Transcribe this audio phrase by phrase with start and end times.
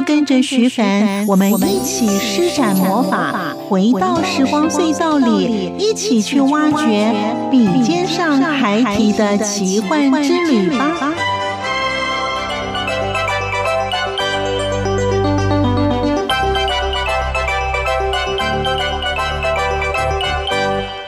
[0.00, 7.12] 就跟着徐凡，我们一起施展魔法，回到时光隧道里，一起去挖掘
[7.50, 11.12] 笔尖上孩提的奇幻之旅吧！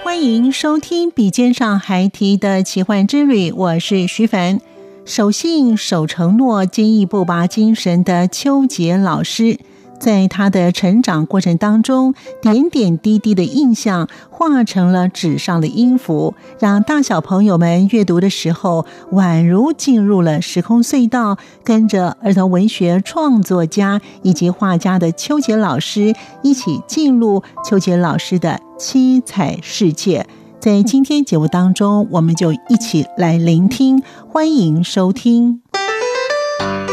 [0.05, 4.61] 欢迎收听《笔尖上孩提的奇幻之旅》，我是徐凡。
[5.05, 9.59] 守信、守承诺、坚毅不拔精神的邱杰老师，
[9.99, 30.27] 在他的成长过程当中，点点滴滴的印象化成了纸上的音符，让大小朋友们阅读的时候，宛如进入了时空隧道，跟着儿童文学创作家以及画家的邱杰老师一起进入邱杰老师的七彩世界。
[30.63, 35.61] 在今天节目当中，我们就一起来聆听，欢迎收听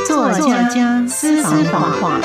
[0.08, 2.20] 作家私房话。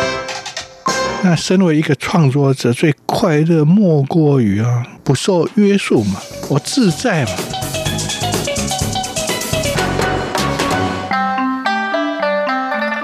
[1.22, 6.18] 那身为一个创作者，最快乐莫过于啊，不受约束嘛，
[6.48, 7.32] 我自在嘛。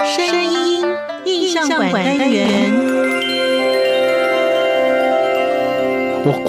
[0.03, 0.83] 声音
[1.25, 2.80] 印象馆单元。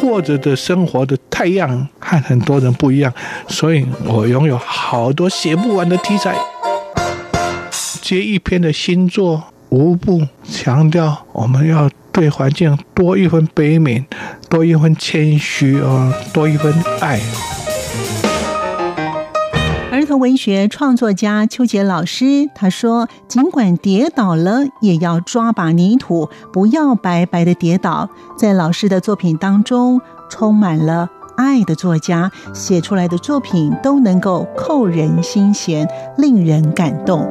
[0.02, 3.14] 过着的生活的太阳和很多人不一样，
[3.46, 6.34] 所以我拥有好多写不完的题材。
[8.00, 14.04] 接一篇的新作，无不强调我们要对环境多一分悲悯，
[14.50, 17.20] 多一分谦虚啊，多一分爱。
[20.22, 30.00] 文学创作家邱杰老师他说：“尽管跌倒了，也要抓把泥土，不要白白的跌倒。”在老师的作品当中，
[30.30, 37.28] 充满了爱的作家写出来的作品都能够扣人心弦，令人感动。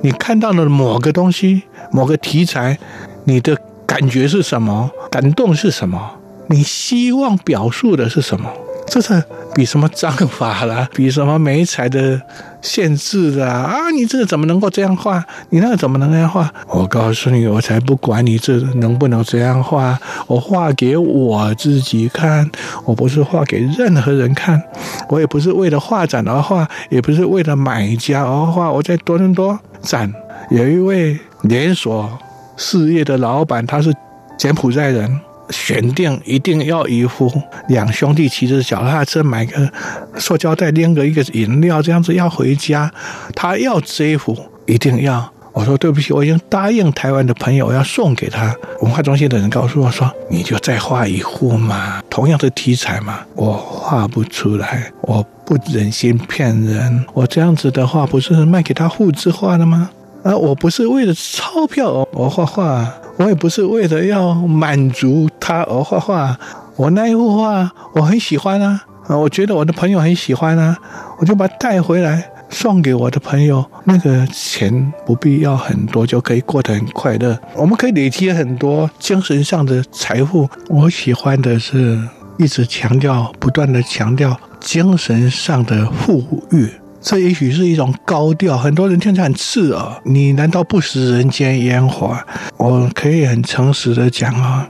[0.00, 2.78] 你看到了某个东西，某个题材，
[3.24, 3.54] 你的
[3.84, 4.90] 感觉是什么？
[5.10, 6.12] 感动是什么？
[6.48, 8.50] 你希望表述的是什么？
[8.86, 9.24] 这是
[9.54, 12.20] 比什么章法啦， 比什么媒材的
[12.60, 13.90] 限制啦啊！
[13.90, 15.24] 你这个怎么能够这样画？
[15.48, 16.52] 你那个怎么能这样画？
[16.68, 19.98] 我告诉你，我才不管你这能不能这样画。
[20.26, 22.48] 我画给我自己看，
[22.84, 24.62] 我不是画给任何人看。
[25.08, 28.70] 我也不是为了画展而画，也不是为了买家而画。
[28.70, 30.12] 我在多伦多展，
[30.50, 32.18] 有一位连锁
[32.58, 33.90] 事业的老板，他是
[34.36, 35.18] 柬埔寨人。
[35.50, 37.30] 选定一定要一幅
[37.68, 39.70] 两兄弟骑着脚踏车，买个
[40.16, 42.92] 塑胶袋拎个一个饮料，这样子要回家。
[43.34, 45.30] 他要这一幅，一定要。
[45.52, 48.52] 我说对不起，我已经答应台湾的朋友要送给他。
[48.80, 57.04] 文化中心的人告诉我说：“你就再画一幅嘛，同样的题材嘛。”我画不出来，我不忍心骗人。
[57.12, 59.90] 我这样子的话，不是卖给他复制画的吗？
[60.24, 62.92] 啊，我不是为了钞票，而画画。
[63.16, 66.36] 我也不是为了要满足他而画画，
[66.74, 70.76] 我那一幅画我很喜欢啊，啊，我觉得我的朋友很喜欢啊，
[71.20, 73.64] 我就把它带回来送给我的朋友。
[73.84, 77.38] 那个钱不必要很多，就可以过得很快乐。
[77.54, 80.48] 我们可以累积很多精神上的财富。
[80.68, 82.02] 我喜欢的是
[82.36, 86.68] 一直强调，不断的强调精神上的富裕。
[87.04, 90.00] 这也许是一种高调，很多人听起来很刺耳。
[90.04, 92.16] 你难道不食人间烟火？
[92.56, 94.66] 我可以很诚实的讲啊，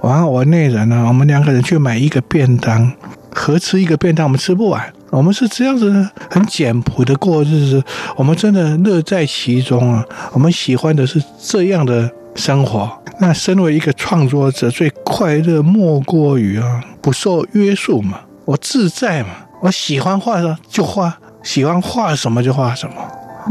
[0.00, 2.92] 我和我内人呢，我们两个人去买一个便当，
[3.32, 4.92] 合吃一个便当，我们吃不完。
[5.10, 7.84] 我们是这样子很简朴的过日子，
[8.16, 10.04] 我们真的乐在其中啊。
[10.32, 12.90] 我们喜欢的是这样的生活。
[13.20, 19.28] 那身为一个创作者，最快乐莫过于啊，不受约束嘛，我自在嘛，
[19.62, 21.16] 我喜欢画什么就画。
[21.46, 22.94] 喜欢画什么就画什么，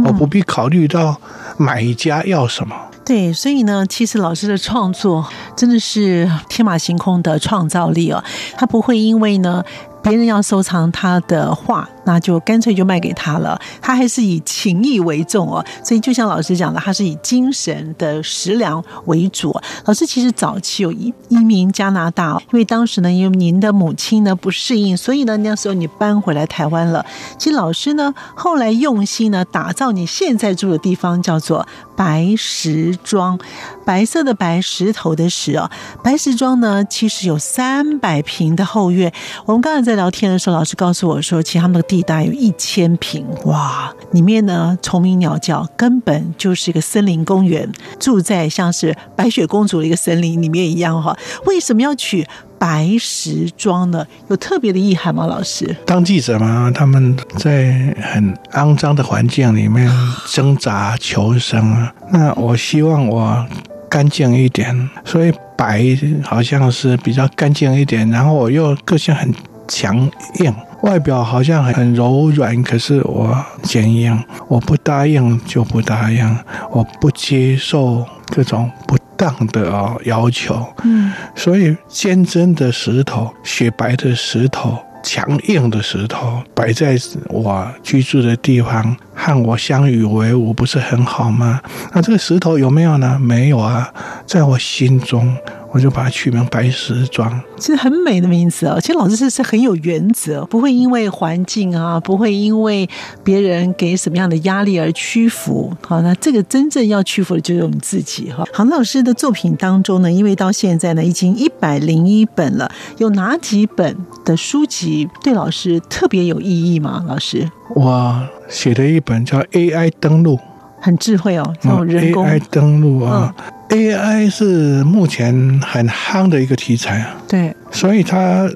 [0.06, 1.16] 我不必考虑到
[1.58, 2.76] 买家要什么。
[2.76, 5.26] 嗯，对，所以呢，其实老师的创作
[5.56, 8.22] 真的是天马行空的创造力哦，
[8.58, 9.64] 他不会因为呢。
[10.06, 13.60] 别人要收藏他的画，那就干脆就卖给他了。
[13.82, 19.60] 他还是以情谊为重哦，所以就像老师讲的，他是以精神的食粮为主。
[19.86, 27.04] 老师其实早期有移移民加拿大，因为当时呢，因为您的母亲呢不适应，所以呢那时候你搬回来台湾了。
[27.40, 33.40] 其实老师呢后来用心呢打造你现在住的地方，叫做白石庄，
[33.86, 35.70] 白色的白，石头的石哦。
[36.04, 39.12] 白石庄呢其实有三百平的后院。
[39.46, 51.18] 我们刚才在聊天的时候，老师告诉我说，其实他们的地大有一千平，哇，里面呢虫鸣鸟叫，根本就是一个森林公园，住在像是白雪公主的一个森林里面一样哈。
[51.46, 52.28] 为什么要取
[52.58, 54.06] 白时装呢？
[54.30, 55.26] 有特别的意涵吗？
[55.26, 59.92] 老师，当记者嘛，他们在很肮脏的环境里面
[60.28, 61.94] 挣扎求生啊。
[62.12, 63.46] 那我希望我
[63.90, 65.84] 干净一点，所以白
[66.24, 68.10] 好像是比较干净一点。
[68.10, 69.34] 然后我又个性很
[69.68, 70.10] 强
[70.40, 74.18] 硬，外表好像很柔软，可是我坚硬，
[74.48, 76.38] 我不答应就不答应，
[76.72, 80.66] 我不接受各种不当的啊要求。
[80.84, 84.78] 嗯，所以坚贞的石头，雪白的石头。
[85.08, 86.98] 强硬的石头摆在
[87.30, 91.62] 我居住的地方，和我相与为伍，不是很好吗？
[91.94, 93.20] 那这个石头有没有呢？
[93.20, 93.94] 没有啊，
[94.26, 95.38] 在我心中。
[95.76, 98.80] 我就把它取名白石庄，其实很美的名字哦。
[98.80, 102.90] 其实老师是是很有原则，不会因为环境啊，不会因为
[103.26, 105.76] 别人给什么样的压力而屈服。
[105.86, 108.46] 好，那这个真正要屈服的就是我们自己哈。
[108.54, 117.04] 杭，老师的作品当中呢，因为到现在呢已经一百零一本了，有哪几本的书籍对老师特别有意义吗？
[117.06, 120.40] 老师，我写的一本叫 AI 登录，
[120.80, 123.36] 很智慧哦，这种人工 AI 登录啊。
[123.38, 128.50] 嗯 AI 是目前很夯的一个题材啊，对，所以它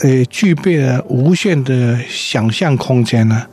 [0.00, 3.46] 呃具备了无限的想象空间呢。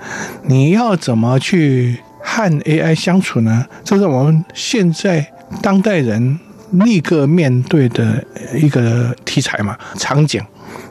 [0.43, 3.65] 你要怎么去和 AI 相处呢？
[3.83, 5.25] 这是我们现在
[5.61, 6.39] 当代人
[6.71, 8.23] 立刻面对的
[8.55, 10.41] 一个题材嘛，场景。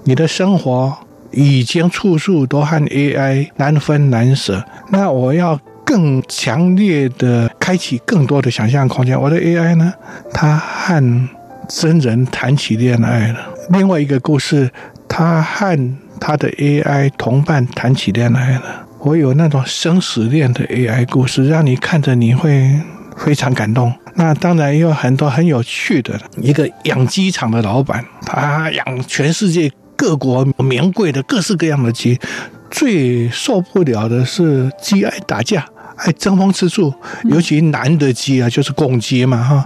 [0.04, 0.96] 你的生活
[1.30, 5.58] 已经处处都和 AI 难分难舍，那我要。
[5.90, 9.20] 更强烈的开启更多的想象空间。
[9.20, 9.92] 我的 AI 呢，
[10.32, 11.28] 它和
[11.68, 13.52] 真人谈起恋爱了。
[13.70, 14.70] 另外一个故事，
[15.08, 15.76] 他和
[16.20, 18.86] 他的 AI 同伴谈起恋爱了。
[19.00, 22.80] 我有那种生死恋的 AI 故事，让你看着你会
[23.16, 23.92] 非常感动。
[24.14, 32.16] 那当然也有很多很有趣的，一个养鸡场的老板，他养全世界各国名贵的各式各样的鸡，
[32.70, 35.66] 最受不了的是鸡爱打架。
[36.00, 36.92] 爱争风吃醋，
[37.24, 39.64] 尤其男的鸡啊，就是公鸡嘛，哈，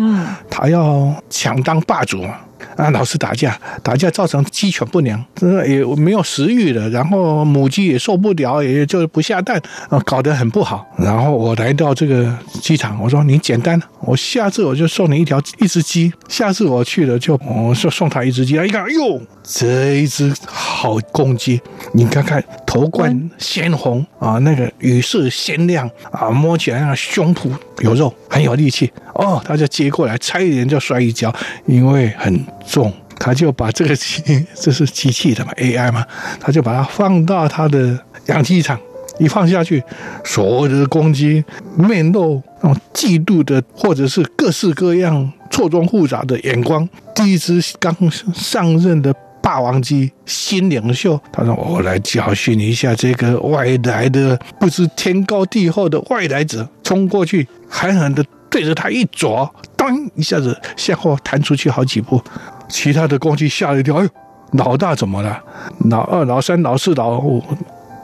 [0.50, 2.34] 他要抢当霸主嘛。
[2.76, 6.88] 啊，老是打架，打架造成鸡犬不宁，这也没有食欲了。
[6.88, 9.60] 然后母鸡也受不了，也就不下蛋，
[9.90, 10.84] 啊，搞得很不好。
[10.96, 16.12] 然后我来到这个鸡场，我说你简单，我下次我就送你一条一只鸡。
[16.28, 21.60] 下次我去了就我说送他一只鸡，他一看，哎呦，这一只好公鸡，
[21.92, 22.42] 你看看
[22.74, 28.92] 头冠鲜红啊，那个羽色鲜亮啊，摸起来那个胸脯有肉，很有力气。
[29.14, 31.32] 哦，他就接过来，差一点就摔一跤，
[31.66, 36.04] 因为很重，他就把这个机， 这是机器的嘛，AI 嘛，
[36.40, 38.76] 他就把它放到他的养鸡场，
[39.20, 39.80] 一放下去，
[40.24, 41.44] 所有的公鸡
[41.76, 46.88] 面露那种嫉妒的，或者是各式各样错综复杂的眼光。
[47.14, 47.96] 第一只刚
[48.34, 49.14] 上任的
[49.44, 58.24] 霸王鸡新领袖，他说：“我来教训一下这个外来的不知天高地厚的外来者。”冲过去，狠狠的。
[58.48, 62.22] 对着他一啄，当一下子向后弹出去好几步，
[62.68, 63.96] 其他的公鸡吓了一跳。
[63.96, 64.08] 哎呦，
[64.52, 65.42] 老大怎么了？
[65.90, 67.42] 老二、老三、老四、老五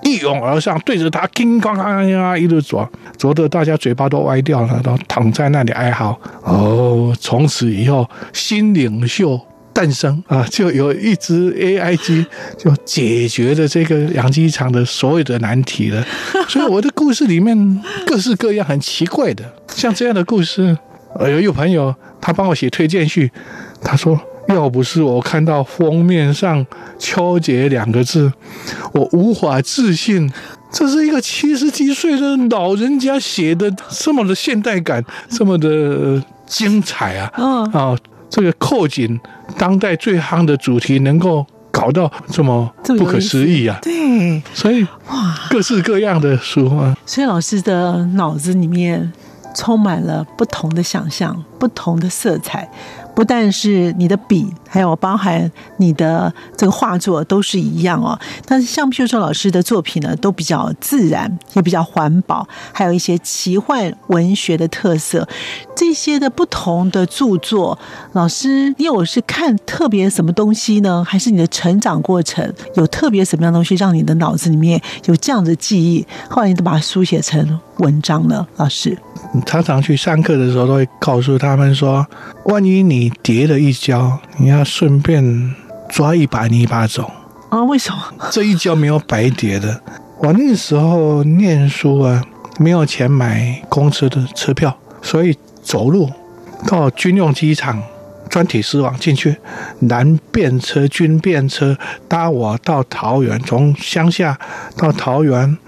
[0.02, 2.84] 一拥而上，对着他叮咣咣呀一路啄，
[3.16, 6.18] 啄得大家嘴巴都歪掉了，都躺在那里哀嚎。
[6.42, 9.40] 哦，从此以后新领袖。
[9.80, 12.26] 诞生啊，就有一只 AI 机，
[12.58, 16.04] 就解决了这个养鸡场的所有的难题了。
[16.46, 19.42] 所以我的故事里面各式各样很奇怪的，
[19.74, 20.76] 像这样的故事，
[21.18, 23.32] 呃，有一个朋友他帮我写推荐序，
[23.82, 26.66] 他说要不是我看到封面上
[27.00, 28.30] “邱杰”两个字，
[28.92, 30.30] 我无法置信
[30.70, 37.32] 这是一个七十几岁的老人家写的，这么的现代感，这么的精彩啊！
[37.72, 37.96] 啊。
[38.30, 39.18] 这个扣紧
[39.58, 43.78] 当代最夯的主题，能够搞到这么不可思议啊！
[43.82, 46.96] 对，所以哇，各式各样的书啊。
[47.04, 49.12] 所以老师的脑子里面
[49.54, 52.70] 充满了不同的想象、不同的色彩、
[53.20, 58.18] 不但是你的笔，还有包含你的这个画作都是一样哦。
[58.46, 65.28] 但是像譬如说老师的作品呢，都比较自然，也比较环保，还有一些奇幻文学的特色。
[65.76, 67.78] 这些的不同的著作，
[68.12, 71.04] 老师，你有是看特别什么东西呢？
[71.06, 76.06] 还是你的成长过程有特别什么样东西，让你的脑子里面有这样的记忆？
[76.30, 78.96] 后来你都把它书写成文章了，老师。
[79.44, 82.04] 常常去上课的时候，都会告诉他们说：
[82.50, 85.54] 万一你跌了一跤，你要顺便
[85.88, 87.08] 抓一把泥巴走
[87.48, 87.62] 啊？
[87.62, 87.98] 为什么？
[88.32, 89.80] 这一跤没有白跌的。
[90.18, 92.20] 我那时候念书啊，
[92.58, 96.10] 没有钱买公车的车票，所以走路
[96.66, 97.80] 到军用机场。
[98.30, 99.36] 专体丝网进去，
[99.80, 101.76] 男便车、军便车
[102.08, 104.38] 搭我到桃园，从乡下
[104.76, 105.58] 到桃园，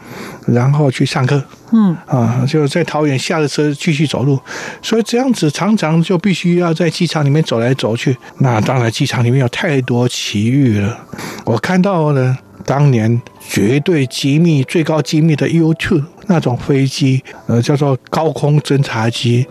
[0.47, 1.43] 然后去上课。
[1.75, 4.39] 嗯啊，就在桃园下了车继续走路，
[4.83, 8.17] 所以这样子常常就必须要在机场里面走来走去。
[8.39, 11.07] 那当然，机场里面有太多奇遇了。
[11.45, 16.05] 我看到了当年绝对机密、最高机密的 U2。
[16.27, 19.47] 那种飞机，呃，叫做高空侦察机，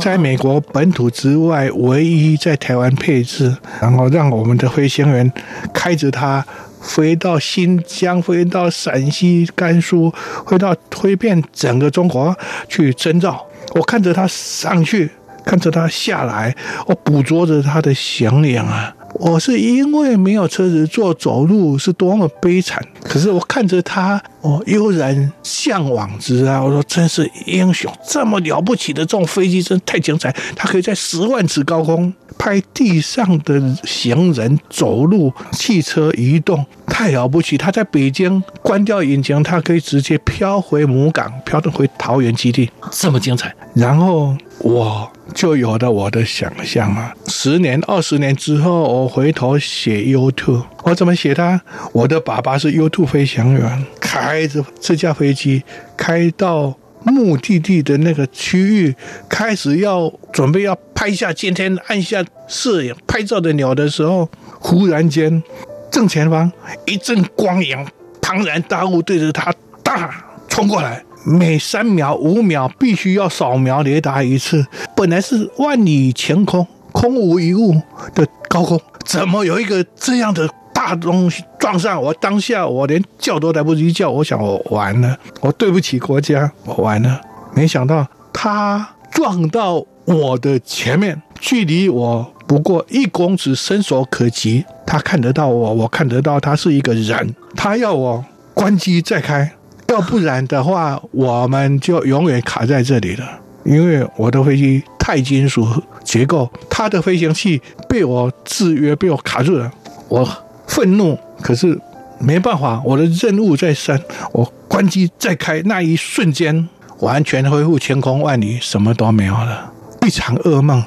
[0.00, 5.30] 在美国本土之外唯一在台湾配置，然后让我们的飞行员
[5.72, 6.44] 开着它
[6.80, 10.12] 飞到新疆，飞到陕西、甘肃，
[10.46, 12.36] 飞到飞遍整个中国
[12.68, 13.44] 去征兆。
[13.74, 15.10] 我看着它上去，
[15.44, 16.54] 看着它下来，
[16.86, 18.94] 我捕捉着它的形影啊。
[19.18, 22.82] 我是因为没有车子坐，走路是多么悲惨。
[23.08, 26.62] 可是我看着他，我悠然向往之啊！
[26.62, 30.34] 我说真是英雄，这么了不起的这种飞机真太精彩。
[30.54, 37.56] 他可以在十万尺高空拍地上的行人走路、汽车移动，太了不起。
[37.56, 43.54] 他在北京关掉引擎，他可以直接飘回母港，飘回桃园基地，这么精彩。
[43.74, 45.10] 然后我。
[45.34, 47.12] 就有了我的想象啊！
[47.26, 51.60] 十年、二十年之后，我回头写 YouTube 我怎么写它？
[51.92, 55.64] 我的爸爸是 U2 飞行员，开着这架飞机
[55.96, 58.94] 开到目的地的那个区域，
[59.28, 64.28] 开始要准备要拍下今天按下摄影拍照的鸟的时候，
[64.60, 65.42] 忽然间
[65.90, 66.52] 正前方
[66.84, 67.84] 一阵光影，
[68.22, 69.52] 庞然大物对着他
[69.82, 71.02] 大冲过来。
[71.24, 74.64] 每三秒、五秒必须要扫描雷达一次。
[74.94, 77.74] 本来是万里晴空、空无一物
[78.14, 80.48] 的高空，怎么有一个这样的
[80.86, 82.14] 大东西撞上我？
[82.14, 87.20] 当下我连叫都来不及叫，我想我完了，我对不起国家，我完了。
[87.56, 94.64] 没想到他撞到我的前面，距离我不过一公尺，伸手可及。
[94.86, 97.34] 他看得到我，我看得到他是一个人。
[97.56, 98.24] 他要我
[98.54, 99.50] 关机再开。
[99.88, 103.24] 要不然的话，我们就永远卡在这里了。
[103.64, 105.66] 因为我的飞机钛金属
[106.04, 109.68] 结构，它的飞行器被我制约，被我卡住了。
[110.08, 110.24] 我
[110.66, 111.78] 愤怒，可是
[112.18, 114.00] 没办法，我的任务在身。
[114.32, 116.68] 我关机再开那一瞬间，
[117.00, 119.72] 完全恢复晴空万里，什么都没有了，
[120.06, 120.82] 一场噩梦。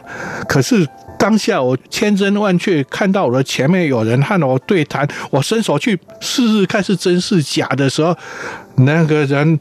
[0.48, 0.88] 可是。
[1.20, 8.16] 当下我千真万确看到我的前面有人和我对谈，我伸手去试试看是真是假的时候，
[8.78, 9.60] 那个人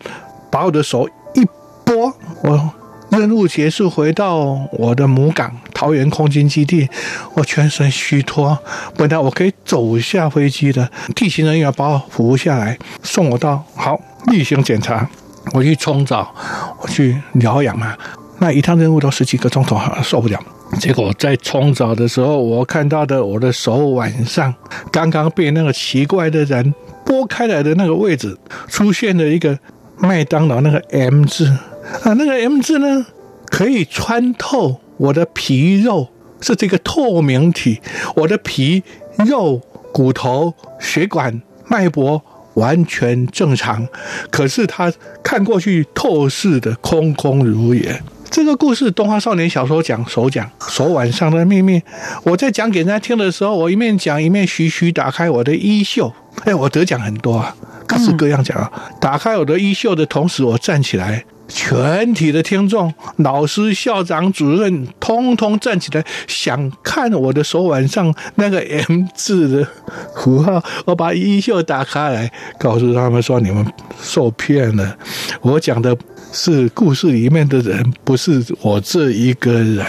[0.52, 1.44] 把我的手一
[1.84, 2.72] 拨，我
[3.10, 4.36] 任务结束，回到
[4.72, 6.88] 我的母港桃园空军基地，
[7.34, 8.58] 我全身虚脱，
[8.96, 15.08] 本来我可以走下飞机的，地勤人员把我扶下来，送我到好例行检查，
[15.54, 16.34] 我去冲澡，
[16.82, 17.96] 我去疗养嘛，
[18.40, 20.38] 那一趟任务都十几个钟头，受不了。
[20.78, 24.54] 结果在冲澡的时候，我看到的我的手腕上，
[24.92, 26.74] 刚刚被那个奇怪的人
[27.06, 28.36] 拨开来的那个位置，
[28.68, 29.58] 出现了一个
[29.96, 31.56] 麦当劳那个 M 字。
[32.02, 33.07] 啊，那个 M 字呢，
[33.47, 36.09] 可以穿透我的皮肉，
[36.40, 37.80] 是这个透明体，
[38.14, 38.83] 我的皮
[39.26, 39.61] 肉、
[39.92, 42.23] 骨头、血管、脉搏
[42.54, 43.87] 完全正常，
[44.30, 44.92] 可是它
[45.23, 48.02] 看过去透视的空空如也。
[48.30, 51.80] 这个故事，动画少年小说讲手讲手腕上的秘密。
[52.23, 56.12] 我在讲给人家听的时候，我一面讲一面徐徐打开我的衣袖。
[56.45, 58.71] 哎，我得奖很多啊，各式各样奖啊！
[59.00, 61.25] 打开我的衣袖的同时，我站起来。
[61.49, 69.69] 全体的听众、老师、校长、主任，通通站起来，想看我的手腕上那个 M 字的
[70.14, 70.62] 符号。
[70.85, 73.67] 我把衣袖打开来，告诉他们说：“你们
[74.00, 74.97] 受骗了，
[75.40, 75.97] 我讲的
[76.33, 79.85] 是故事里面的人，不是我这一个人。”，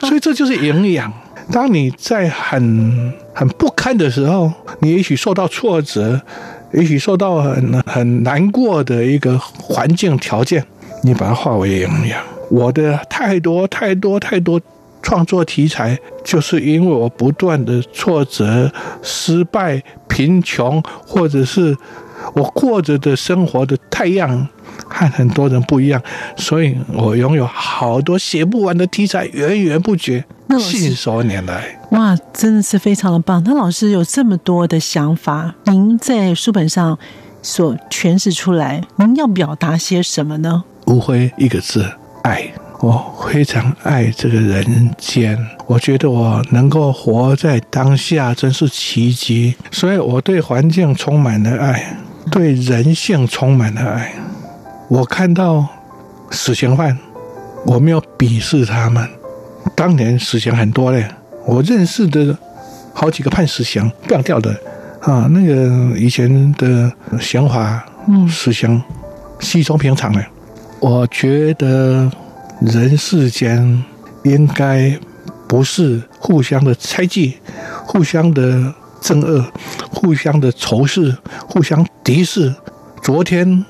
[0.00, 1.12] 所以这就是营养。
[1.52, 6.20] 当你在很很不堪的时候，你也许受到挫折。
[6.76, 10.62] 也许受到很很难过的一个环境条件，
[11.02, 12.22] 你把它化为营养。
[12.50, 14.60] 我的太多太多太多
[15.02, 18.70] 创作题材，就是因为我不断的挫折、
[19.02, 21.74] 失败、贫穷，或者是
[22.34, 24.46] 我过着的生活的太阳
[24.88, 26.02] 和很多人不一样，
[26.36, 30.24] 所以我拥有好多写不完的题材，源源不绝，
[30.58, 31.78] 信手拈来。
[31.90, 33.42] 哇，真的是非常的棒！
[33.44, 36.98] 那老师有这么多的想法，您在书本上
[37.42, 40.64] 所诠释出来，您要表达些什么呢？
[40.86, 41.88] 无非一个字：
[42.22, 42.52] 爱。
[42.80, 43.02] 我
[43.32, 49.54] 非常爱这个人间，我觉得我能够活在当下真是奇迹。
[49.70, 51.96] 所以我对环境充满了爱，
[52.30, 54.12] 对人性充满了爱。
[54.88, 55.66] 我看到
[56.30, 56.96] 死刑犯，
[57.66, 59.08] 我没有鄙视他们。
[59.74, 61.08] 当年死刑很多嘞，
[61.46, 62.36] 我认识的
[62.92, 64.50] 好几个判死刑毙掉的
[65.00, 68.82] 啊，那个以前的刑法，嗯，死刑
[69.40, 70.24] 稀松平常的。
[70.80, 72.10] 我觉得。
[72.62, 73.84] 人世间
[74.24, 74.98] 应该
[75.46, 77.36] 不是互相的猜忌、
[77.84, 79.44] 互相的憎恶、
[79.92, 81.14] 互相的仇视、
[81.46, 82.54] 互相敌视。
[83.02, 83.62] 昨天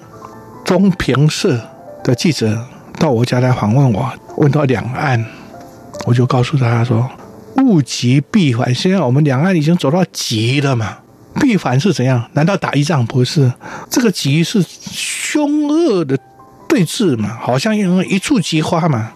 [0.66, 1.58] 中评社
[2.02, 2.66] 的记者
[2.98, 5.24] 到我家来访问我，问到两岸，
[6.04, 7.08] 我就告诉他说
[7.62, 8.74] ：“物极必反。
[8.74, 10.98] 现在我们两岸已经走到极了嘛？
[11.40, 12.28] 必反是怎样？
[12.32, 13.52] 难道打一仗不是？
[13.88, 16.18] 这个极是凶恶的。”
[16.68, 19.12] 对峙嘛，好像因为一触即发嘛，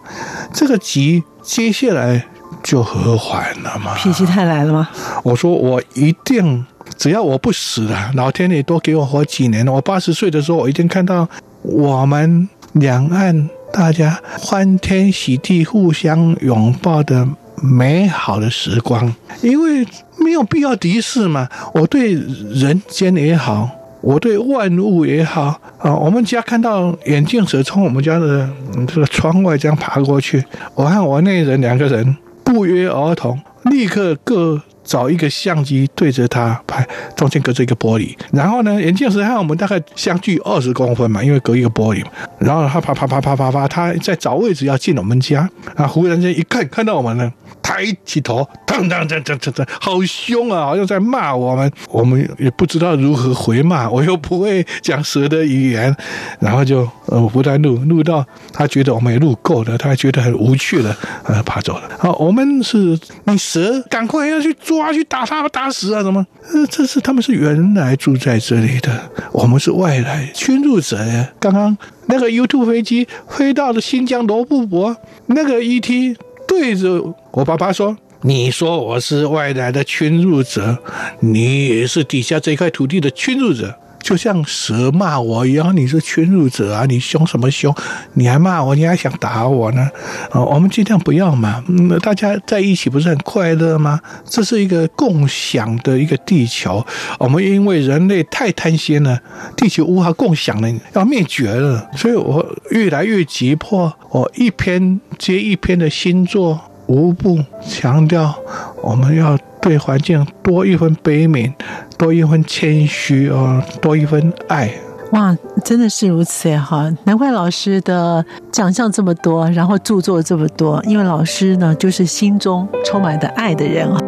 [0.55, 2.25] 这个极接下来
[2.63, 3.93] 就和缓了嘛。
[3.97, 4.89] 脾气太来了吗？
[5.25, 6.65] 我说我一定，
[6.97, 11.29] 只要我不死了，老天爷多给我活几年，我八十岁的时候，我一定看到
[11.63, 17.27] 我们两岸大家欢天喜地、互相拥抱的
[17.63, 19.15] 美好的时光。
[19.43, 19.87] 因为
[20.19, 23.71] 没有必要敌视嘛，我对人间也好。
[24.03, 28.49] 我对万物也好啊，我们家看到眼镜蛇从我们家的
[28.89, 30.43] 这个窗外这样爬过去，
[30.75, 34.59] 我和我那人两个人不约而同，立刻各
[34.91, 42.05] 找一个相机对着它拍，中间隔着一个玻璃，然后呢，眼镜蛇和我们大概相距二十公分嘛，因为隔一个玻璃，
[42.41, 47.33] 然后他啪啪啪啪啪啪，他在找位置要进我们家啊，忽然间一看看到我们了。
[47.71, 50.65] 抬起头，噔噔噔噔噔噔，好凶啊！
[50.67, 55.95] 好像在骂我们，我们也不知道如何回骂，我又不会讲蛇的语言，
[56.41, 61.89] 然后就呃不断录录到他觉得我们也录够了，他还觉得很无趣了，呃爬走了。
[61.97, 66.03] 好，我们是你蛇，赶快要去抓去打他，打死啊！
[66.03, 66.27] 什么？
[66.53, 71.29] 呃，这是他们是原来住在这里的，我们是外来侵入者呀。
[71.39, 76.17] 刚刚那个 U2 飞机飞到了新疆罗布泊，那个 ET。
[76.51, 80.77] 对着我爸爸说：“你说我是外来的侵入者，
[81.21, 85.77] 你也是底下这块土地的侵入者，就像蛇骂我一样。
[85.77, 86.85] 你是侵入者啊！
[86.87, 87.75] 你凶什么凶？
[88.15, 89.89] 你还骂我，你还想打我呢？
[90.31, 91.63] 啊，我们尽量不要嘛。
[91.69, 94.01] 嗯，大家在一起不是很快乐吗？
[94.25, 96.85] 这是一个共享的一个地球。
[97.19, 99.21] 我们因为人类太贪心了，
[99.57, 101.89] 地球无法共享了，要灭绝了。
[101.97, 103.93] 所以我越来越急迫。
[104.11, 108.35] 我一篇。”接一篇的新作，无不强调
[108.83, 111.53] 我们要对环境多一分悲悯，
[111.99, 114.73] 多一分谦虚哦，多一分爱。
[115.13, 116.91] 哇，真的是如此哈！
[117.05, 123.99] 难怪老师的奖项这么多，然后著作这么多，因为老师呢，就是心中充满的爱的人啊。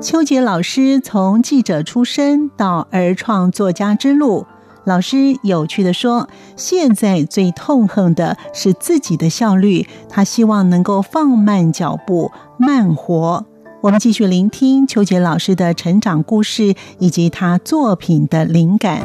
[0.00, 4.46] 邱杰老师从记者出身到儿创作家之路。
[4.86, 13.44] 老师有趣的说：“现在最痛恨的是自己的效率，他希望能够放慢脚步，慢活。”
[13.82, 19.02] 我们继续聆听邱杰老师的成长故事以及他作品的灵感。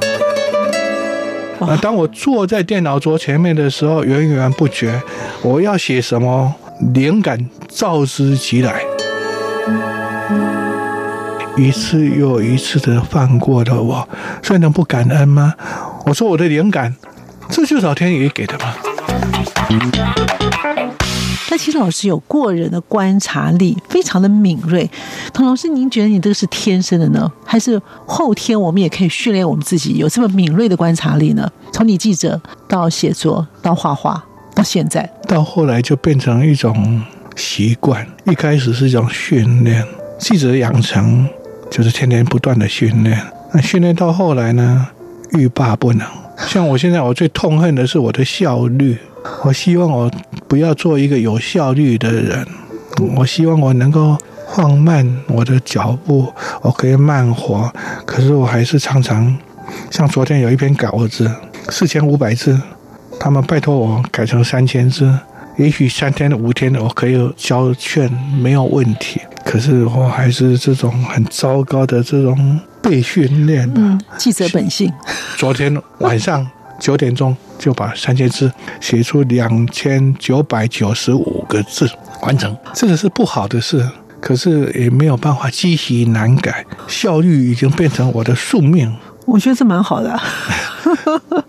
[1.59, 5.01] 啊，当我坐在电脑桌前面的时候，源源不绝，
[5.41, 6.53] 我要写什么，
[6.93, 8.83] 灵感召之即来。
[11.57, 14.07] 一次又一次的放过了我，
[14.41, 15.53] 所以能不感恩吗？
[16.05, 16.95] 我说我的灵感，
[17.49, 18.73] 这就是老天爷给的吗？
[21.49, 24.89] 那其实老师有过人的观察力，非常的敏锐。
[25.33, 31.51] 唐老师，您觉得你这个是天生的呢，还是后天我们也可以训练我们自己有这么敏锐的观察力呢？
[31.73, 34.23] 从你记者到写作到画画
[34.55, 37.03] 到现在，到后来就变成一种
[37.35, 38.07] 习惯。
[38.25, 39.85] 一开始是一种训练，
[40.17, 41.27] 记者养成。
[41.71, 43.17] 就是天天不断的训练，
[43.53, 44.89] 那训练到后来呢，
[45.31, 46.05] 欲罢不能。
[46.37, 48.97] 像我现在，我最痛恨的是我的效率。
[49.43, 50.11] 我希望我
[50.49, 52.45] 不要做一个有效率的人，
[53.15, 54.17] 我希望我能够
[54.53, 57.71] 放慢我的脚步，我可以慢活。
[58.05, 59.33] 可是我还是常常，
[59.89, 61.31] 像昨天有一篇稿子，
[61.69, 62.59] 四千五百字，
[63.17, 65.17] 他们拜托我改成三千字，
[65.61, 69.21] 也许三天五天我可以交卷没有问题。
[69.45, 73.71] 可是我还是这种很糟糕的这种被训练。
[73.75, 74.91] 嗯，记者本性。
[75.37, 76.47] 昨天晚上
[76.79, 81.87] 九点钟就把三千字写出两千九百九十五个字
[82.23, 83.87] 完成，这个是不好的事，
[84.19, 88.91] 可是也没有办法，积习难改，效率已经变成我的宿命。
[89.27, 90.19] 我觉得这蛮好的，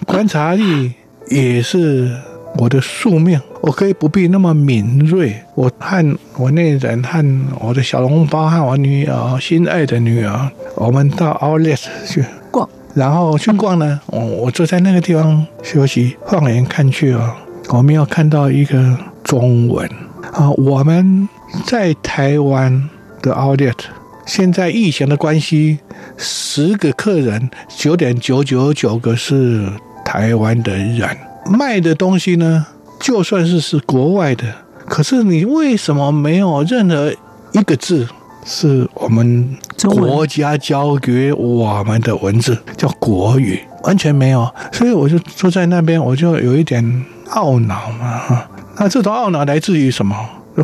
[0.04, 0.92] 观察力
[1.30, 2.14] 也是
[2.58, 3.40] 我的宿命。
[3.62, 5.34] 我可以不必那么敏锐。
[5.54, 7.24] 我和我那人，和
[7.60, 14.00] 我的小笼包，和我女儿心爱的女儿，我们到 Outlet 去逛，然后去逛呢。
[14.06, 17.36] 我我坐在那个地方休息，放眼看去啊，
[17.68, 19.88] 我没有看到一个中文
[20.32, 20.50] 啊。
[20.50, 21.28] 我们
[21.64, 22.90] 在台湾
[23.22, 23.78] 的 Outlet，
[24.26, 25.78] 现在疫情的关系。
[26.18, 29.66] 十个客人，九点九九九个是
[30.04, 31.08] 台湾的人。
[31.46, 32.66] 卖的东西呢，
[33.02, 34.44] 就算是是国外的，
[34.86, 37.12] 可是你为什么没有任何
[37.50, 38.06] 一个字
[38.44, 39.58] 是我们
[39.90, 44.48] 国家教给我们的文字，叫国语，完全没有。
[44.70, 48.44] 所以我就坐在那边，我就有一点懊恼嘛。
[48.76, 50.16] 那这种懊恼来自于什么？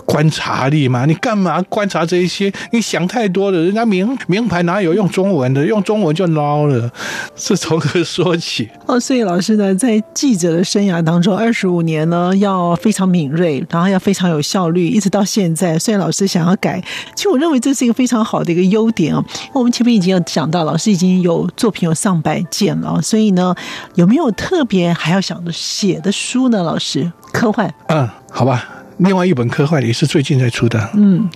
[0.04, 2.52] 观察力嘛，你干嘛观察这一些？
[2.72, 3.58] 你想太多了。
[3.58, 5.64] 人家名名牌哪有用中文的？
[5.64, 6.90] 用中文就捞了，
[7.36, 8.68] 是从何说起？
[8.86, 15.78] 哦，所以老师呢，在记者的生涯当中，二十五年呢，要非常敏锐，然后要非常有效率，一直到现在。
[15.78, 16.82] 虽然老师想要改，
[17.14, 19.24] 其实我认为这是一个非常好的一个优点哦。
[19.52, 23.54] 我们前面已经有讲到，老师已经有作品有上百件了，所以呢，
[23.94, 26.62] 有没有特别还要想着写的书呢？
[26.62, 27.72] 老师，科幻？
[27.88, 28.68] 嗯，好吧。
[28.98, 31.28] 另外一本科幻也是最近才出的，嗯，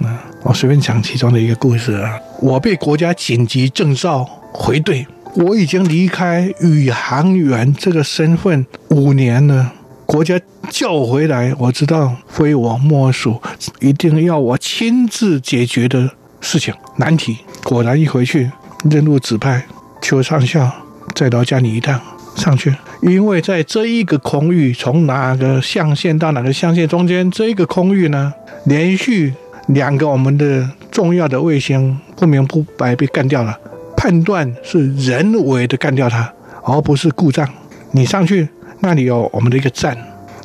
[0.43, 2.19] 我随便讲其中的一个故事啊。
[2.41, 9.73] 我被国家紧急证照回队，我已经离开宇航员这个身份五年了。
[10.07, 13.41] 国家叫我回来，我知道非我莫属，
[13.81, 17.39] 一定要我亲自解决的事情难题。
[17.63, 18.51] 果然一回去，
[18.91, 19.65] 任务指派，
[20.03, 20.71] 邱上校
[21.15, 21.99] 再到家里一趟
[22.43, 22.75] 上去。
[23.03, 28.33] 因为在这一个空域，从哪个象限到哪个象限中间，这一个空域呢，
[28.65, 29.33] 连续
[29.69, 33.57] 两个我们的重要的卫星不明不白被干掉了。
[33.97, 36.33] 判断是人为的干掉它，
[36.65, 37.49] 而不是故障。
[37.93, 38.49] 你上去，
[38.81, 39.97] 那里有我们的一个站，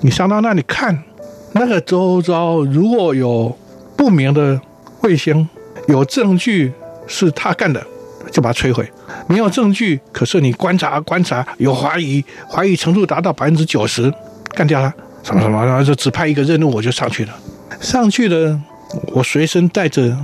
[0.02, 1.04] 你上到那里看，
[1.54, 3.58] 那个周遭如果有
[3.96, 4.62] 不明的
[5.02, 5.50] 卫星，
[5.88, 6.72] 有证据
[7.08, 7.84] 是他干的。
[8.32, 8.90] 就把它摧毁，
[9.28, 14.12] 没有证据，可是你观察观察，有怀疑，怀疑程度达到百分之九十，
[14.54, 17.34] 干掉它，什么什么，然后就指派一个任务，我就上去了。
[17.80, 18.60] 上去了，
[19.14, 20.16] 我随身带着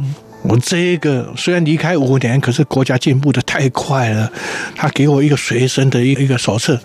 [0.43, 4.31] 我这个，虽然离开五年，可是国家进步的太快了，
[4.75, 6.79] 他给我一个随身的一一个手册，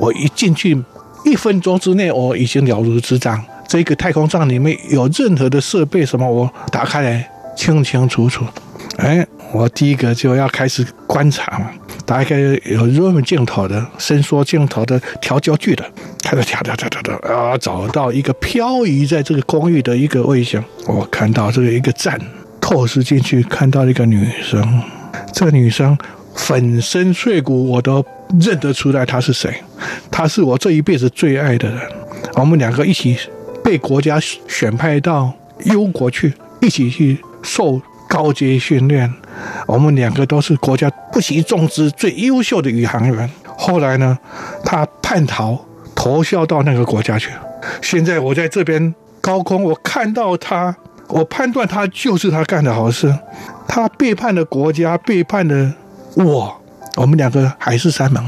[0.00, 0.76] 我一进去
[1.24, 3.42] 一分钟之内，我已经了如指掌。
[3.68, 8.44] 这个太空站里面有任何的设备什么，我打开来清清楚楚，
[8.98, 9.26] 哎。
[9.56, 11.70] 我第一个就要开始观察嘛，
[12.04, 15.82] 打开有 zoom 镜头的、伸缩镜头的、调焦距的，
[16.22, 20.62] 开始调调调调调啊，找到一个漂移在这个公寓的一个位置。
[20.86, 22.20] 我看到这个一个站，
[22.60, 24.82] 透视进去看到一个女生，
[25.32, 25.96] 这个女生
[26.34, 28.04] 粉身碎骨我都
[28.38, 29.54] 认得出来她是谁，
[30.10, 31.80] 她是我这一辈子最爱的人。
[32.34, 33.16] 我们两个一起
[33.64, 35.32] 被国家选派到
[35.64, 39.10] 优国去，一起去受高阶训练。
[39.66, 43.28] 我们两个都是国家不惜重资最优秀的宇航员。
[43.56, 44.16] 后来呢，
[44.64, 45.58] 他叛逃，
[45.94, 47.40] 投效到那个国家去了。
[47.80, 50.76] 现在我在这边高空，我看到他，
[51.08, 53.12] 我判断他就是他干的好事。
[53.66, 55.72] 他背叛了国家，背叛了
[56.14, 56.60] 我。
[56.96, 58.24] 我们两个海誓山盟，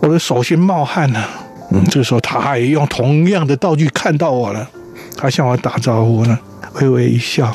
[0.00, 1.28] 我的手心冒汗了。
[1.70, 4.68] 嗯，这时候他也用同样的道具看到我了，
[5.16, 6.38] 他向我打招呼呢，
[6.74, 7.54] 微微一笑。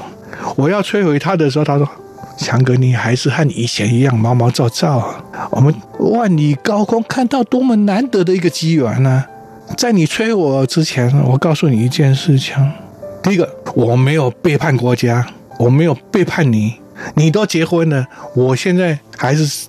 [0.55, 1.87] 我要摧毁他的时候，他说。
[2.37, 5.23] 强哥，你还是和以前一样毛毛躁躁啊！
[5.51, 9.25] 我们万里高空看到多么难得的一个机缘呢！
[9.75, 12.55] 在你催我之前，我告诉你一件事情：
[13.23, 15.25] 第一个，我没有背叛国家，
[15.59, 16.75] 我没有背叛你，
[17.15, 19.67] 你都结婚了，我现在还是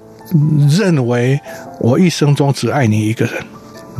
[0.78, 1.40] 认为
[1.80, 3.34] 我一生中只爱你一个人。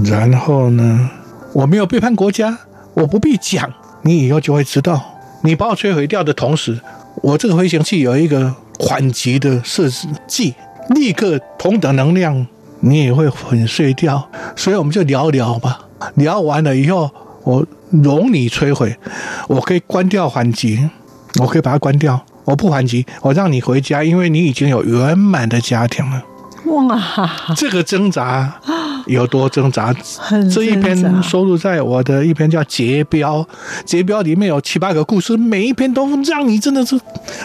[0.05, 1.11] 然后呢，
[1.53, 2.57] 我没有背叛国家，
[2.95, 5.03] 我不必讲，你以后就会知道。
[5.43, 6.81] 你把我摧毁掉的同时，
[7.23, 10.55] 我这个飞行器有一个缓急的设置剂，
[10.91, 12.47] 立刻同等能量，
[12.81, 14.29] 你也会粉碎掉。
[14.57, 15.81] 所以我们就聊聊吧。
[16.15, 17.11] 聊完了以后，
[17.43, 18.97] 我容你摧毁，
[19.49, 20.89] 我可以关掉缓急，
[21.41, 22.21] 我可以把它关掉。
[22.45, 26.23] 我不缓急，我让你回家，因为你已经有圆满的家庭了。
[26.67, 28.61] 哇，这个挣扎
[29.09, 29.93] 有多挣扎。
[30.53, 33.39] 这一篇收录在我的一篇叫《节标》，
[33.85, 36.99] 节标里面有七八个故事，每一篇都让你真的是，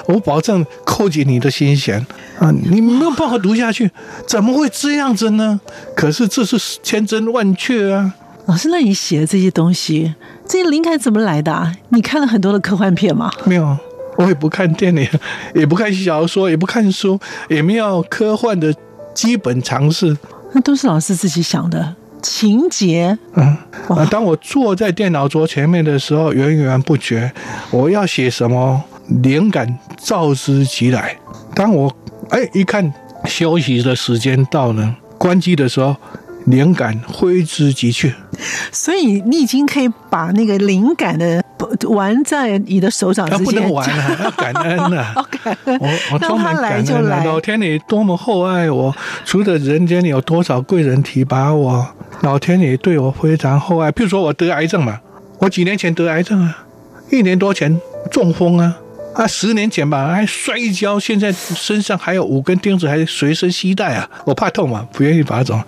[0.07, 2.05] 我保证扣紧你的心弦
[2.37, 2.51] 啊！
[2.51, 3.89] 你没有办法读下去，
[4.27, 5.59] 怎么会这样子呢？
[5.95, 8.13] 可是这是千真万确啊！
[8.45, 10.13] 老师，那你写的这些东西，
[10.45, 11.73] 这些灵感怎么来的啊？
[11.89, 13.31] 你看了很多的科幻片吗？
[13.45, 13.77] 没有，
[14.17, 15.07] 我也不看电影，
[15.55, 18.75] 也不看小说，也不看书，也没有科幻的
[19.13, 20.17] 基本常识。
[20.53, 23.17] 那都是老师自己想的情节。
[23.33, 23.57] 嗯，
[23.89, 27.31] 呃，当我坐在电脑桌前面的时候，源源不绝，
[27.71, 28.81] 我要写什么，
[29.21, 31.17] 灵感召之即来。
[31.53, 31.93] 当我
[32.29, 32.93] 哎一看
[33.25, 35.95] 休息的时间到了，关机的时候。
[36.45, 38.13] 灵感挥之即去，
[38.71, 41.41] 所以你已经可以把那个灵感的
[41.87, 43.45] 玩在你的手掌之间。
[43.45, 45.13] 不能玩了，要感恩了。
[45.15, 46.85] OK，我我充满感恩。
[46.85, 51.87] 就来老天爷多么厚爱我，除了人间有多少贵人提拔我，
[52.21, 53.91] 老天爷对我非常厚爱。
[53.91, 54.99] 譬如说我得癌症嘛，
[55.39, 56.65] 我几年前得癌症啊，
[57.09, 57.79] 一年多前
[58.11, 58.75] 中风啊。
[59.15, 64.09] 啊，十年前吧，还摔一跤，现在身上还有五根钉子，还随身携带啊！
[64.25, 65.61] 我怕痛嘛，不愿意拔走，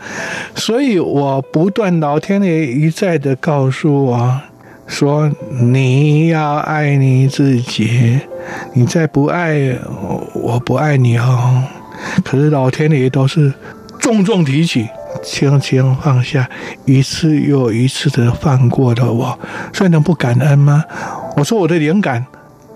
[0.55, 4.41] 所以我不断，老天爷一再的告诉我，
[4.87, 5.31] 说
[5.61, 8.19] 你要爱你自己，
[8.73, 9.77] 你再不爱，
[10.33, 11.63] 我不爱你哦。
[12.23, 13.53] 可是老天爷都是
[13.99, 14.87] 重重提起，
[15.23, 16.49] 轻轻放下，
[16.85, 19.39] 一次又一次的放过了我，
[19.71, 20.83] 所以能不感恩吗？
[21.37, 22.25] 我说我的灵感。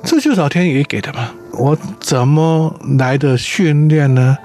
[0.04, 4.38] 这就是老天爷给的嘛，我怎么来的训练呢？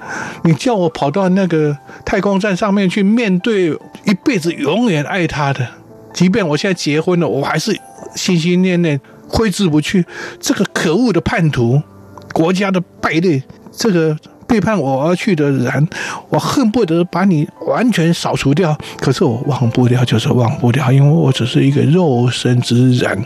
[0.43, 3.69] 你叫我跑到那个太空站上面去面对
[4.03, 5.67] 一辈子永远爱他的，
[6.13, 7.77] 即便我现在结婚了，我还是
[8.15, 10.05] 心心念念挥之不去。
[10.39, 11.81] 这个可恶的叛徒，
[12.33, 14.17] 国家的败类，这个。
[14.47, 15.87] 背叛我而去的人，
[16.29, 18.77] 我恨不得把你完全扫除掉。
[18.99, 23.25] 可是我忘不掉，就是忘不掉，因为我只是一个肉身之人。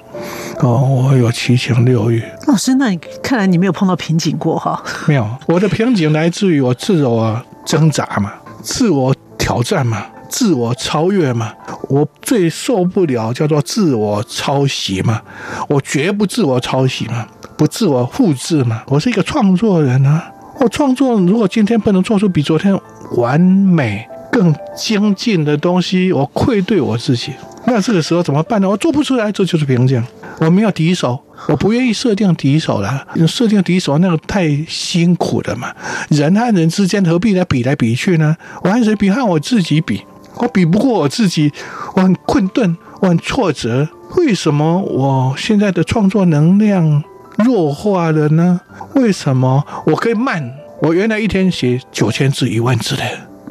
[0.60, 2.24] 哦，我有七情六欲。
[2.48, 4.82] 老师，那你看来你没有碰到瓶颈过哈？
[5.08, 11.54] 没有，我的瓶颈来自于我自我挣扎嘛，自我挑战嘛，自我超越嘛。
[11.90, 15.22] 我最受不了叫做自我抄袭嘛，
[15.68, 17.26] 我绝不自我抄袭嘛，
[17.58, 18.84] 不自我复制嘛。
[18.88, 20.32] 我是一个创作人啊。
[20.60, 22.78] 我创作，如果今天不能做出比昨天
[23.16, 27.32] 完美、更精进的东西，我愧对我自己。
[27.66, 28.70] 那这个时候怎么办呢？
[28.70, 30.04] 我做不出来，这就是瓶颈。
[30.40, 31.18] 我没有敌手，
[31.48, 33.08] 我不愿意设定敌手了。
[33.26, 35.74] 设定敌手那个太辛苦了嘛。
[36.10, 38.36] 人和人之间何必来比来比去呢？
[38.62, 39.10] 我和谁比？
[39.10, 40.02] 和我自己比。
[40.36, 41.52] 我比不过我自己，
[41.96, 43.88] 我很困顿，我很挫折。
[44.18, 47.04] 为什么我现在的创作能量
[47.38, 48.60] 弱化了呢？
[49.00, 50.54] 为什么我可以慢？
[50.82, 53.04] 我原来一天写九千字、一万字的，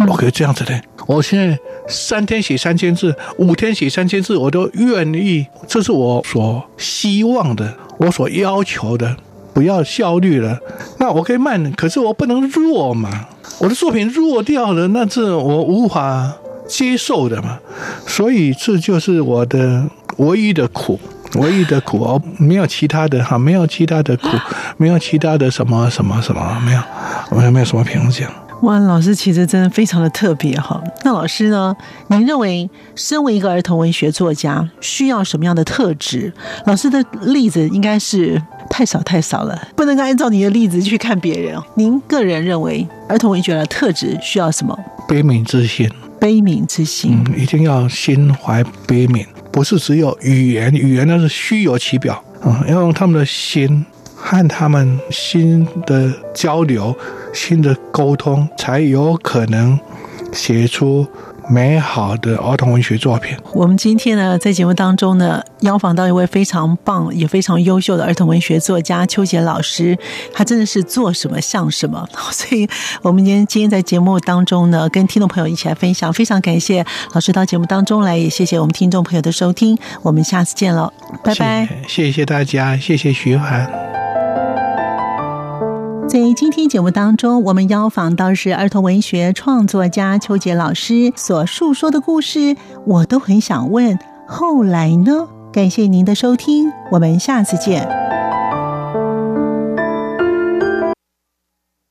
[0.06, 0.78] 我可以这样子的。
[1.06, 1.58] 我现在
[1.88, 5.46] 三天写三千字，五天写三千字，我都愿意。
[5.66, 9.16] 这是我所希望的，我所要求的。
[9.54, 10.56] 不要效率了，
[10.98, 13.26] 那我可以慢，可是我不能弱嘛。
[13.58, 16.32] 我的作品弱掉了，那是我无法
[16.68, 17.58] 接受的嘛。
[18.06, 19.84] 所以这就是我的
[20.18, 21.00] 唯一的苦。
[21.34, 24.28] 唯一的苦哦，没有其他的哈，没有其他的苦，
[24.78, 26.80] 没有其他的什么什么什么，没有，
[27.36, 28.28] 没有没有什么评价。
[28.62, 30.82] 哇，老师其实真的非常的特别哈。
[31.04, 31.76] 那老师呢？
[32.08, 36.32] 您认为身为一个儿童文学作家，需要什么样的特质？
[36.66, 41.56] 老师的例子应该是太少太少了，不能够按照你的例子去看别人。
[41.76, 44.76] 您个人认为儿童文学的特质需要什么？
[45.06, 45.88] 悲悯之心。
[46.18, 49.24] 悲悯之心，嗯，一定要心怀悲悯。
[49.50, 52.64] 不是只有语言，语言那是虚有其表啊！
[52.68, 53.84] 要用他们的心
[54.14, 56.96] 和他们心的交流、
[57.32, 59.78] 心的沟通，才有可能
[60.32, 61.06] 写出。
[61.48, 63.36] 美好的儿童文学作品。
[63.52, 69.98] 我们今天呢，在节目当中呢，邀访到一位非常棒也非常优秀的儿童文学作家邱杰老师。
[70.32, 72.68] 他真的是做什么像什么， 所以
[73.02, 76.12] 我们今天今天在节目当中呢，跟听众朋友一起来分享。
[76.12, 76.84] 非常感谢
[77.14, 79.78] 老师到节目当中来，也谢谢我们听众朋友的收听。
[80.02, 80.92] 我们下次见了，
[81.24, 81.66] 拜拜。
[81.88, 83.97] 谢谢，谢谢大家，谢谢徐涵。
[86.08, 95.28] 在今天节目当中，我们邀访到是儿童文学创作家邱杰老师所述说的故事，我都很想问，后来呢？
[95.52, 98.07] 感谢您的收听，我们下次见。